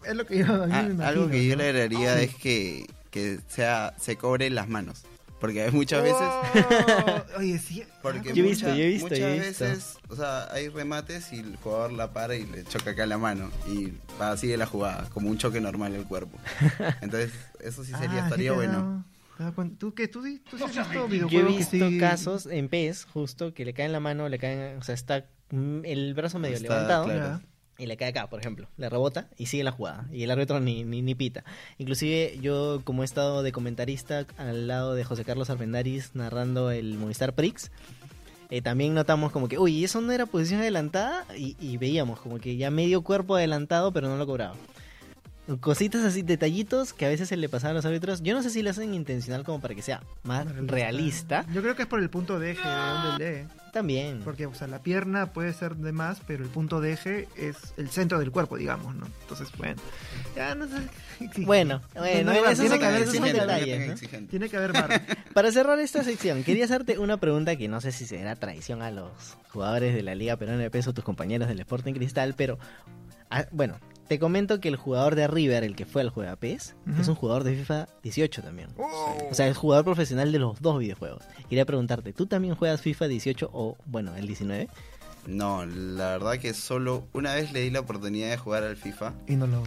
[0.06, 0.46] es lo que yo.
[0.62, 4.16] a mí Ah, me imagino, algo que yo le agregaría es que, que sea se
[4.16, 5.02] cobre las manos.
[5.40, 6.22] Porque hay muchas veces...
[6.22, 7.82] Oh, oye, sí.
[8.02, 9.64] Porque ah, Yo he visto, yo he visto, muchas yo he visto.
[9.64, 13.18] veces, o sea, hay remates y el jugador la para y le choca acá la
[13.18, 16.38] mano y va sigue la jugada, como un choque normal el cuerpo.
[17.02, 19.04] Entonces, eso sí sería, Ah, estaría bueno.
[19.54, 19.76] Cuenta.
[19.78, 20.08] ¿Tú qué?
[20.08, 23.64] ¿Tú, sí- tú sí has visto Yo he visto sí- casos en PES, justo, que
[23.64, 27.04] le caen la mano, le caen, o sea, está mm, el brazo medio Está, levantado
[27.04, 27.40] claro.
[27.76, 28.68] Y le cae acá, por ejemplo.
[28.76, 30.06] Le rebota y sigue la jugada.
[30.12, 31.42] Y el árbitro ni, ni, ni pita.
[31.78, 36.96] Inclusive yo, como he estado de comentarista al lado de José Carlos Armendáriz narrando el
[36.98, 37.72] Movistar Prix,
[38.50, 41.26] eh, también notamos como que, uy, ¿eso no era posición adelantada?
[41.36, 44.54] Y, y veíamos como que ya medio cuerpo adelantado, pero no lo cobraba.
[45.60, 48.22] Cositas así, detallitos que a veces se le pasaban a los árbitros.
[48.22, 51.44] Yo no sé si lo hacen intencional como para que sea más realista.
[51.52, 53.48] Yo creo que es por el punto de eje de donde lee.
[53.70, 54.20] También.
[54.24, 57.56] Porque, o sea, la pierna puede ser de más, pero el punto de eje es
[57.76, 59.06] el centro del cuerpo, digamos, ¿no?
[59.22, 59.82] Entonces, bueno.
[60.36, 60.76] Ya no sé.
[61.34, 61.44] Sí.
[61.44, 63.92] Bueno, bueno, no, esos tiene son- que haber, esos tiene que haber- detalles, ¿no?
[63.92, 64.30] exigente.
[64.30, 65.02] Tiene que haber bar.
[65.34, 68.90] Para cerrar esta sección, quería hacerte una pregunta que no sé si será traición a
[68.90, 69.10] los
[69.50, 72.58] jugadores de la Liga Peruana de Peso, tus compañeros del Sporting Cristal, pero
[73.30, 73.76] ah, bueno,
[74.08, 77.00] te comento que el jugador de River, el que fue al Juega PES, Ujú.
[77.00, 78.68] es un jugador de FIFA 18 también.
[78.78, 79.16] Oh.
[79.30, 81.24] O sea, es jugador profesional de los dos videojuegos.
[81.48, 84.68] Quería preguntarte, ¿tú también juegas FIFA 18 o, bueno, el 19?
[85.26, 89.14] No, la verdad que solo una vez le di la oportunidad de jugar al FIFA
[89.26, 89.62] Y no lo.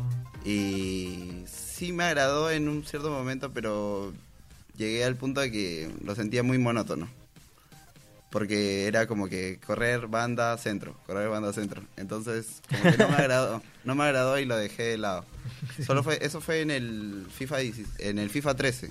[0.46, 4.14] y sí me agradó en un cierto momento, pero
[4.76, 7.08] llegué al punto de que lo sentía muy monótono.
[8.30, 11.82] Porque era como que correr banda centro, correr banda centro.
[11.96, 15.26] Entonces, como que no me agradó, no me agradó y lo dejé de lado.
[15.86, 18.90] Solo fue eso fue en el FIFA 10 en el FIFA 13.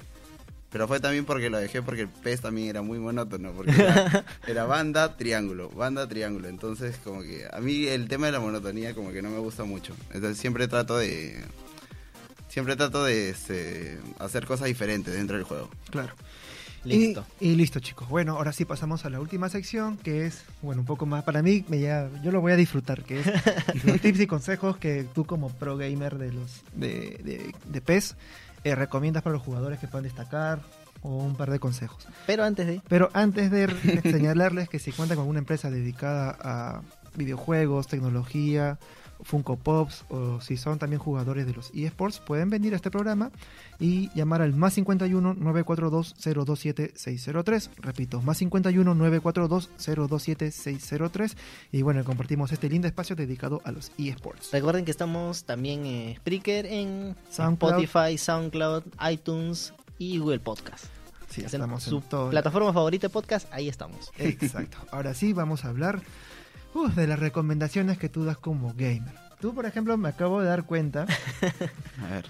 [0.70, 4.24] Pero fue también porque lo dejé porque el PES también era muy monótono, porque era,
[4.46, 6.48] era banda, triángulo, banda, triángulo.
[6.48, 9.64] Entonces, como que a mí el tema de la monotonía como que no me gusta
[9.64, 9.94] mucho.
[10.12, 11.44] Entonces, siempre trato de
[12.48, 15.70] siempre trato de este, hacer cosas diferentes dentro del juego.
[15.90, 16.14] Claro.
[16.86, 17.24] Listo.
[17.40, 18.08] Y, y listo, chicos.
[18.08, 21.42] Bueno, ahora sí pasamos a la última sección, que es, bueno, un poco más para
[21.42, 23.26] mí, me ya, yo lo voy a disfrutar, que es
[23.84, 28.16] los tips y consejos que tú como pro gamer de los de, de, de PES
[28.64, 30.60] eh, recomiendas para los jugadores que puedan destacar
[31.02, 32.06] o un par de consejos.
[32.26, 32.80] Pero antes de...
[32.88, 33.68] Pero antes de
[34.02, 36.82] señalarles que si cuentan con una empresa dedicada a
[37.14, 38.78] videojuegos, tecnología,
[39.22, 43.30] Funko Pops o si son también jugadores de los eSports, pueden venir a este programa
[43.78, 47.70] y llamar al más 51 942 027 603.
[47.78, 51.36] Repito, más 51 942 027 603.
[51.72, 54.50] Y bueno, compartimos este lindo espacio dedicado a los eSports.
[54.52, 57.82] Recuerden que estamos también en Spreaker, en SoundCloud.
[57.82, 60.86] Spotify, SoundCloud, iTunes y Google Podcast.
[61.28, 62.30] Sí, estamos su en todo.
[62.30, 64.12] plataforma favorita de podcast, ahí estamos.
[64.16, 64.78] Exacto.
[64.92, 66.00] Ahora sí, vamos a hablar
[66.76, 69.14] uh, de las recomendaciones que tú das como gamer.
[69.40, 71.06] Tú, por ejemplo, me acabo de dar cuenta
[72.02, 72.26] A ver.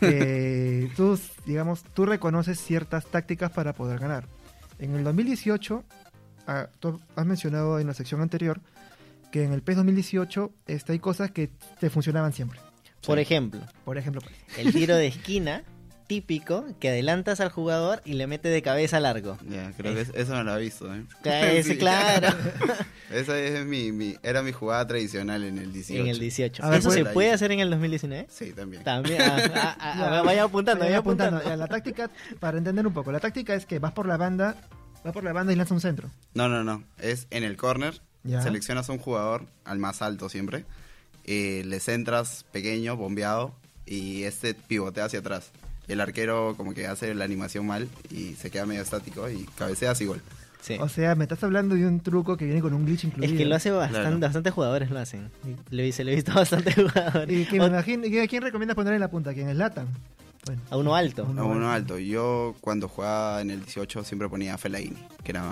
[0.00, 4.26] que tú, digamos, tú reconoces ciertas tácticas para poder ganar.
[4.78, 5.84] En el 2018,
[6.46, 8.60] ah, tú has mencionado en la sección anterior
[9.32, 12.60] que en el PES 2018 este, hay cosas que te funcionaban siempre.
[13.06, 13.22] Por Sí.
[13.22, 15.62] ejemplo, Por ejemplo, pues, el tiro de esquina
[16.08, 19.38] típico que adelantas al jugador y le mete de cabeza largo.
[19.48, 21.04] Ya, creo que es- eso no lo he visto, ¿eh?
[21.24, 21.78] Ese, Sí.
[21.78, 22.28] claro.
[23.12, 26.02] Esa es mi, mi, era mi jugada tradicional en el 18.
[26.02, 26.64] en el 18.
[26.64, 28.26] A ver, ¿Eso pues- se puede hacer en el 2019?
[28.30, 28.82] Sí, también.
[28.82, 29.22] También.
[29.22, 30.22] ah, ah, ah, Ya.
[30.22, 31.40] vaya apuntando, Vaya apuntando.
[31.56, 34.56] la táctica, para entender un poco, la táctica es que vas por la banda,
[35.04, 36.10] vas por la banda y lanzas un centro.
[36.34, 36.82] No, no, no.
[36.98, 38.00] Es en el corner.
[38.24, 38.42] Ya.
[38.42, 40.64] Seleccionas a un jugador, al más alto siempre.
[41.30, 43.54] eh, le centras pequeño, bombeado.
[43.84, 45.50] Y este pivotea hacia atrás.
[45.88, 50.00] El arquero como que hace la animación mal y se queda medio estático y cabeceas
[50.00, 50.20] y gol.
[50.60, 50.76] Sí.
[50.80, 53.32] O sea, me estás hablando de un truco que viene con un glitch incluido.
[53.32, 54.18] Es que lo hace bastante, Claro.
[54.20, 55.30] bastantes jugadores lo hacen.
[55.70, 57.30] Lo hice, lo he visto a bastantes jugadores.
[57.38, 59.32] Y que me O- imagino, ¿y ¿a quién recomiendas poner en la punta?
[59.32, 59.86] ¿Quién es Latan?
[60.46, 61.26] Bueno, a uno alto.
[61.30, 61.94] Uno A uno alto.
[61.94, 61.98] alto.
[61.98, 65.44] Yo cuando jugaba en el 18 siempre ponía a Fellaini, que era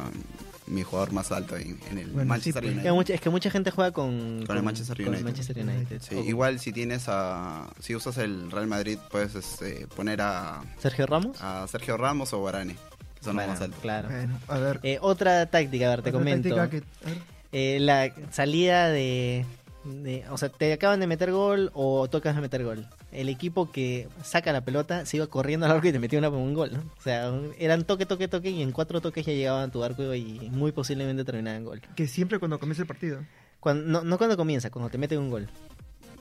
[0.66, 2.76] mi jugador más alto en, en el Bueno, Manchester sí, pues.
[2.76, 2.92] Es que, United.
[2.94, 5.24] mucha, es que mucha gente juega con, Con el Manchester con el United.
[5.24, 6.02] Manchester United.
[6.02, 7.68] Sí, O- igual si tienes a...
[7.80, 11.36] Si usas el Real Madrid puedes este, poner a, Sergio Ramos.
[11.40, 13.80] a Sergio Ramos o Varane, que son Bueno, los más altos.
[13.80, 14.08] Claro.
[14.08, 14.80] bueno, a ver.
[14.82, 16.54] Eh, otra táctica, a ver, te otra comento.
[16.54, 17.18] táctica que- a ver.
[17.52, 19.46] Eh, la salida de,
[19.86, 22.86] de- O sea, te acaban de meter gol o tocas de meter gol.
[23.12, 26.28] El equipo que saca la pelota se iba corriendo al arco y te metía una,
[26.28, 26.80] un gol, ¿no?
[26.98, 30.14] O sea, eran toque, toque, toque y en cuatro toques ya llegaban a tu arco
[30.14, 31.80] y muy posiblemente terminaban en gol.
[31.94, 33.20] que siempre cuando comienza el partido.
[33.60, 35.48] Cuando, no, no cuando comienza, cuando te meten un gol.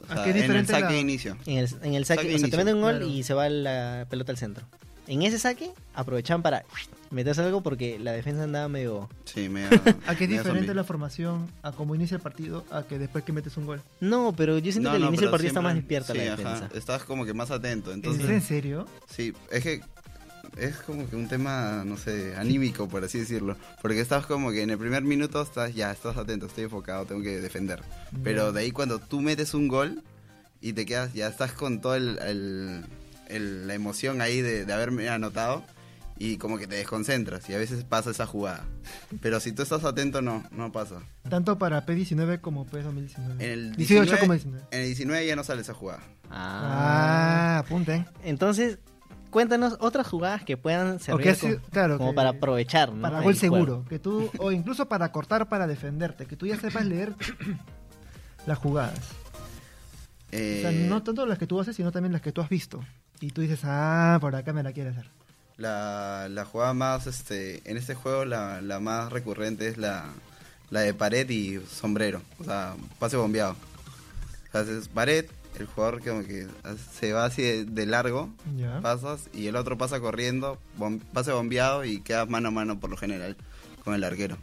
[0.08, 1.38] O ¿A sea, qué en el saque la- de inicio.
[1.45, 3.08] En el, en el saque, Saque o sea, te meten un gol claro.
[3.08, 4.65] y se va la pelota al centro.
[5.07, 6.63] En ese saque aprovechaban para
[7.11, 9.07] meterse algo porque la defensa andaba medio...
[9.25, 9.69] Sí, medio,
[10.07, 10.73] ¿A qué es diferente zombie.
[10.73, 13.81] la formación a cómo inicia el partido a que después que metes un gol?
[14.01, 16.19] No, pero yo siento No, que al no, inicio del partido está más despierta sí,
[16.19, 16.69] la ajá, defensa.
[16.75, 17.91] Estás como que más atento.
[17.91, 18.87] ¿Es Entonces, en serio?
[19.07, 19.81] sí, es que
[20.57, 23.57] es como que un tema, no sé, anímico, por así decirlo.
[23.81, 27.21] Porque estás como que en el primer minuto estás, ya, estás atento, estoy enfocado, tengo
[27.21, 27.81] que defender.
[28.23, 30.01] Pero de ahí cuando tú metes un gol
[30.61, 32.85] y te quedas, ya estás con toda el, el-
[33.27, 35.63] el- la emoción ahí de, de haberme anotado
[36.17, 38.63] y como que te desconcentras y a veces pasa esa jugada.
[39.21, 41.01] Pero si tú estás atento, no, no pasa.
[41.29, 43.35] Tanto para P19 como P2019.
[43.39, 44.63] En el 18 19, como 19.
[44.71, 45.99] En el 19 ya no sale esa jugada.
[46.29, 47.57] Ah.
[47.57, 48.05] Ah, apunten.
[48.23, 48.79] Entonces,
[49.29, 53.01] cuéntanos otras jugadas que puedan servir como, sido- claro, como que- para aprovechar, ¿no?
[53.01, 53.85] Para el gol seguro.
[53.89, 56.25] Que tú, o incluso para cortar, para defenderte.
[56.27, 57.13] Que tú ya sepas leer
[58.45, 58.99] las jugadas.
[60.27, 62.49] O sea, Eh, no tanto las que tú haces, sino también las que tú has
[62.49, 62.83] visto.
[63.21, 65.10] Y tú dices, ah, por acá me la quiere hacer.
[65.58, 70.06] La, la jugada más, este, en este juego la, la más recurrente es la,
[70.69, 73.54] la de pared y sombrero, o sea, pase bombeado.
[73.54, 75.25] O sea, haces pared,
[75.58, 76.45] el jugador como que
[76.91, 78.82] se va así de, de largo, Ya.
[78.82, 82.89] pasas, y el otro pasa corriendo, bom- pase bombeado y quedas mano a mano por
[82.89, 83.38] lo general
[83.86, 84.38] con el arquero.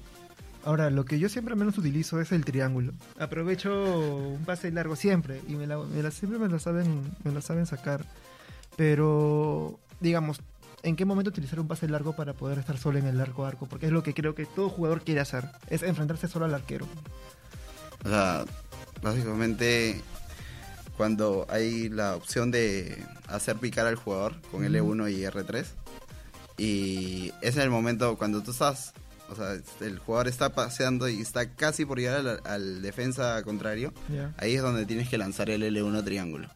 [0.64, 2.92] Ahora, lo que yo siempre menos utilizo es el triángulo.
[3.18, 7.32] Aprovecho un pase largo siempre y me la, me la- siempre me la saben me
[7.32, 8.06] la saben sacar.
[8.76, 10.40] Pero digamos,
[10.82, 13.66] ¿en qué momento utilizar un pase largo para poder estar solo en el a arco?
[13.66, 16.86] Porque es lo que creo que todo jugador quiere hacer, es enfrentarse solo al arquero.
[18.04, 18.44] O sea,
[19.02, 20.00] básicamente
[20.96, 25.66] cuando hay la opción de hacer picar al jugador con L1 y R3
[26.58, 28.92] y es el momento cuando tú estás,
[29.30, 33.92] o sea, el jugador está paseando y está casi por llegar al, al defensa contrario,
[34.36, 36.48] ahí es donde tienes que lanzar el L1 triángulo.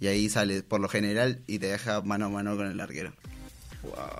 [0.00, 3.12] Y ahí sale por lo general y te deja mano a mano con el arquero.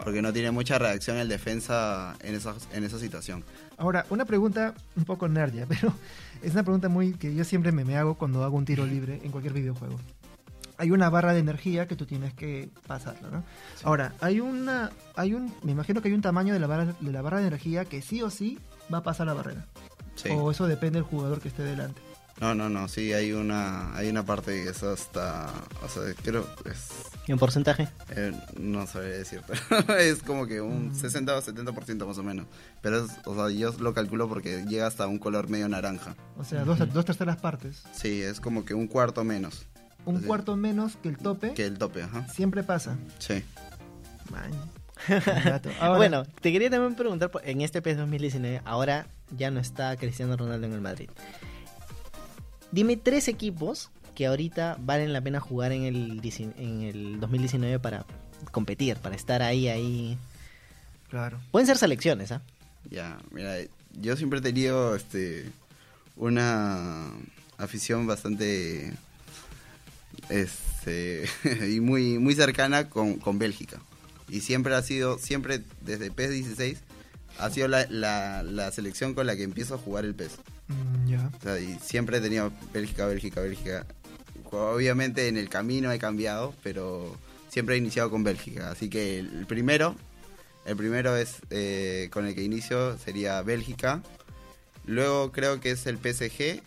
[0.05, 3.45] Porque no tiene mucha reacción el defensa en esa, en esa situación.
[3.77, 5.93] Ahora, una pregunta un poco nerdia, pero
[6.43, 9.21] es una pregunta muy que yo siempre me, me hago cuando hago un tiro libre
[9.25, 9.99] en cualquier videojuego.
[10.77, 13.45] Hay una barra de energía que tú tienes que pasarla, ¿no?
[13.83, 17.13] Ahora, hay una, hay un, me imagino que hay un tamaño de la barra de
[17.13, 18.59] la barra de energía que sí o sí
[18.93, 19.67] va a pasar la barrera.
[20.15, 20.31] Sí.
[20.31, 22.01] O eso depende del jugador que esté delante.
[22.41, 25.51] No, no, no, sí, hay una, hay una parte que es hasta,
[25.85, 26.89] o sea, creo, es,
[27.27, 27.87] ¿Y un porcentaje?
[28.17, 30.95] eh, no sabría decir, pero es como que un Mm.
[30.95, 32.47] 60 o 70% más o menos.
[32.81, 36.17] Pero es, o sea, yo lo calculo porque llega hasta un color medio naranja.
[36.39, 37.83] O sea, dos, dos terceras partes.
[37.93, 39.67] Sí, es como que un cuarto menos
[40.07, 42.27] Un cuarto menos que el tope que el tope, ajá.
[42.29, 42.97] siempre pasa.
[43.19, 43.45] Sí.
[44.31, 44.51] Man.
[45.81, 50.37] Ahora- bueno, te quería también preguntar, en este PES 2019, ahora ya no está Cristiano
[50.37, 51.11] Ronaldo en el Madrid.
[52.73, 56.21] Dime tres equipos que ahorita valen la pena jugar en el,
[56.59, 58.05] en el 2019 para
[58.53, 60.19] competir, para estar ahí, ahí.
[61.09, 61.41] Claro.
[61.51, 62.43] Pueden ser selecciones, ¿ah?
[62.91, 63.57] Ya, mira,
[64.01, 65.51] yo siempre he tenido este
[66.17, 67.11] una
[67.59, 68.93] afición bastante
[70.29, 71.29] este
[71.71, 73.81] y muy muy cercana con, con Bélgica.
[74.29, 76.79] Y siempre ha sido, siempre desde PES 16,
[77.39, 80.33] ha sido la, la, la selección con la que empiezo a jugar el PES.
[80.69, 81.31] Mm, ya.
[81.39, 83.87] O sea, y siempre he tenido Bélgica, Bélgica, Bélgica.
[84.51, 87.17] Obviamente en el camino he cambiado, pero
[87.49, 88.71] siempre he iniciado con Bélgica.
[88.71, 89.95] Así que el primero,
[90.67, 94.03] el primero es eh, con el que inicio sería Bélgica.
[94.87, 96.63] Luego creo que es el PSG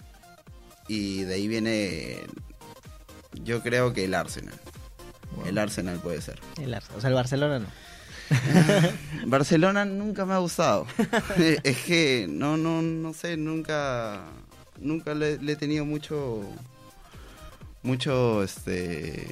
[0.87, 2.19] y de ahí viene,
[3.43, 4.55] yo creo que el Arsenal.
[5.35, 5.47] Wow.
[5.47, 6.39] El Arsenal puede ser.
[6.61, 6.97] El Arsenal.
[6.97, 7.67] O sea, el Barcelona no.
[9.25, 10.85] Barcelona nunca me ha gustado.
[11.63, 14.21] es que no, no, no sé, nunca,
[14.79, 16.41] nunca le, le he tenido mucho,
[17.83, 19.27] mucho, este,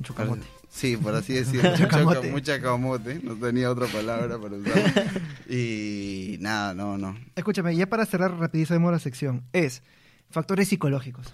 [0.00, 0.46] Mucho camote.
[0.70, 1.70] Sí, por así decirlo.
[1.72, 3.20] Mucho mucha camote.
[3.22, 5.10] No tenía otra palabra para usar.
[5.50, 7.18] Y nada, no, no.
[7.34, 9.82] Escúchame, ya para cerrar rapidísimo la sección, es
[10.30, 11.26] factores psicológicos.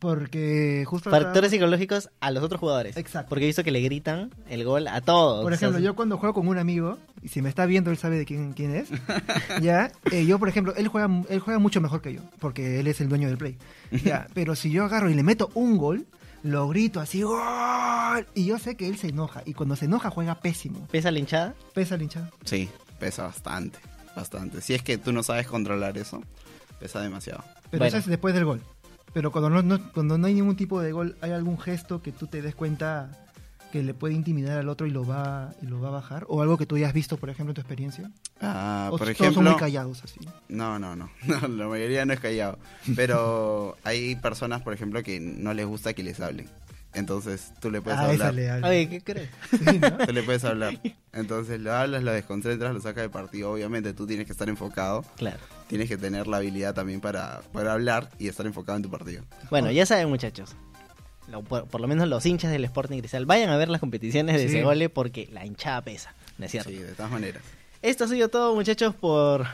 [0.00, 1.10] Porque justo...
[1.10, 2.96] acá- Factores psicológicos a los otros jugadores.
[2.96, 3.28] Exacto.
[3.28, 5.42] Porque he visto que le gritan el gol a todos.
[5.42, 7.90] Por ejemplo, O sea, yo cuando juego con un amigo, y si me está viendo,
[7.90, 8.88] él sabe de quién, quién es,
[9.62, 12.86] ya, eh, yo, por ejemplo, él juega, él juega mucho mejor que yo, porque él
[12.86, 13.56] es el dueño del play,
[14.02, 16.06] ya, pero si yo agarro y le meto un gol,
[16.42, 18.26] lo grito así, ¡gol!
[18.34, 21.18] Y yo sé que él se enoja, y cuando se enoja juega pésimo, ¿Pesa la
[21.18, 21.54] hinchada?
[21.74, 22.30] pesa el hinchada.
[22.44, 23.78] Sí, pesa bastante.
[24.16, 24.60] Bastante.
[24.60, 26.22] Si es que tú no sabes controlar eso,
[26.80, 27.44] pesa demasiado.
[27.70, 27.86] Pero Bueno.
[27.86, 28.60] eso es después del gol.
[29.12, 32.12] Pero cuando no, no- cuando no hay ningún tipo de gol, ¿hay algún gesto que
[32.12, 33.10] tú te des cuenta
[33.72, 36.24] que le puede intimidar al otro y lo va, y lo va a bajar?
[36.28, 38.10] ¿O algo que tú hayas visto, por ejemplo, en tu experiencia?
[38.40, 39.50] Ah, ¿O por todos son ejemplo.
[39.52, 40.20] muy callados así?
[40.48, 41.48] No, no, no, no.
[41.48, 42.58] La mayoría no es callado.
[42.96, 46.46] Pero hay personas, por ejemplo, que no les gusta que les hablen.
[46.92, 48.34] Entonces tú le puedes Ah, hablar.
[48.34, 48.68] le habla.
[48.68, 49.30] Oye, ¿qué crees?
[49.50, 49.98] Sí, ¿no?
[49.98, 50.80] Tú le puedes hablar.
[51.12, 53.52] Entonces lo hablas, lo desconcentras, lo sacas de partido.
[53.52, 55.04] Obviamente tú tienes que estar enfocado.
[55.16, 55.38] Claro.
[55.68, 59.22] Tienes que tener la habilidad también para, para hablar y estar enfocado en tu partido.
[59.50, 60.56] Bueno, ya saben, muchachos.
[61.28, 64.36] Lo- por, por lo menos los hinchas del Sporting Cristal, vayan a ver las competiciones
[64.36, 64.54] de Sí.
[64.54, 66.12] Segole porque la hinchada pesa.
[66.38, 66.70] ¿No es cierto?
[66.70, 67.42] Sí, de todas maneras.
[67.82, 69.46] Esto ha sido todo, muchachos, por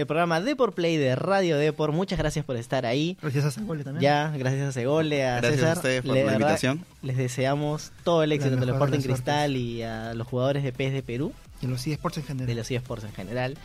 [0.00, 1.92] el programa Deport Play de Radio Deport.
[1.92, 3.16] Muchas gracias por estar ahí.
[3.20, 4.02] Gracias a Sagole también.
[4.02, 6.84] Ya, gracias a Segole, a Gracias a ustedes por Le- la verdad, invitación.
[7.02, 10.92] Les deseamos todo el éxito La del Sporting Cristal y a los jugadores de PES
[10.92, 12.46] de Perú, Y en los eSports en general.
[12.46, 13.58] de los eSports en general.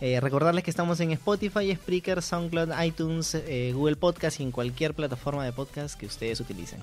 [0.00, 4.94] Eh, recordarles que estamos en Spotify, Spreaker, SoundCloud, iTunes, eh, Google Podcast y en cualquier
[4.94, 6.80] plataforma de podcast que ustedes utilicen.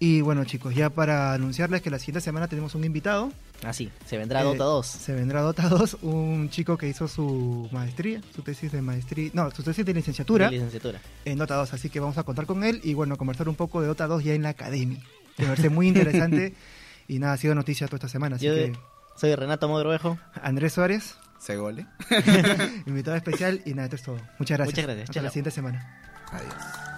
[0.00, 3.32] Y bueno, chicos, ya para anunciarles que la siguiente semana tenemos un invitado.
[3.64, 4.86] Así, se vendrá Eh, Dota 2.
[4.86, 9.50] Se vendrá Dota 2, un chico que hizo su maestría, su tesis de maestría, no,
[9.52, 11.00] su tesis de licenciatura de licenciatura.
[11.24, 13.80] en Dota 2, así que vamos a contar con él y bueno, conversar un poco
[13.80, 15.00] de Dota 2 ya en la academia.
[15.36, 16.54] Que me parece muy interesante
[17.08, 18.72] y nada, ha sido noticia toda esta semana, así Yo que
[19.16, 20.18] soy Renato Modrovejo.
[20.42, 21.86] Andrés Suárez, ¿Se gole?
[22.86, 24.16] invitado especial y nada, esto es todo.
[24.38, 24.66] Muchas gracias.
[24.74, 25.22] Muchas gracias, Hasta chao.
[25.22, 26.00] la siguiente semana.
[26.32, 26.93] Adiós.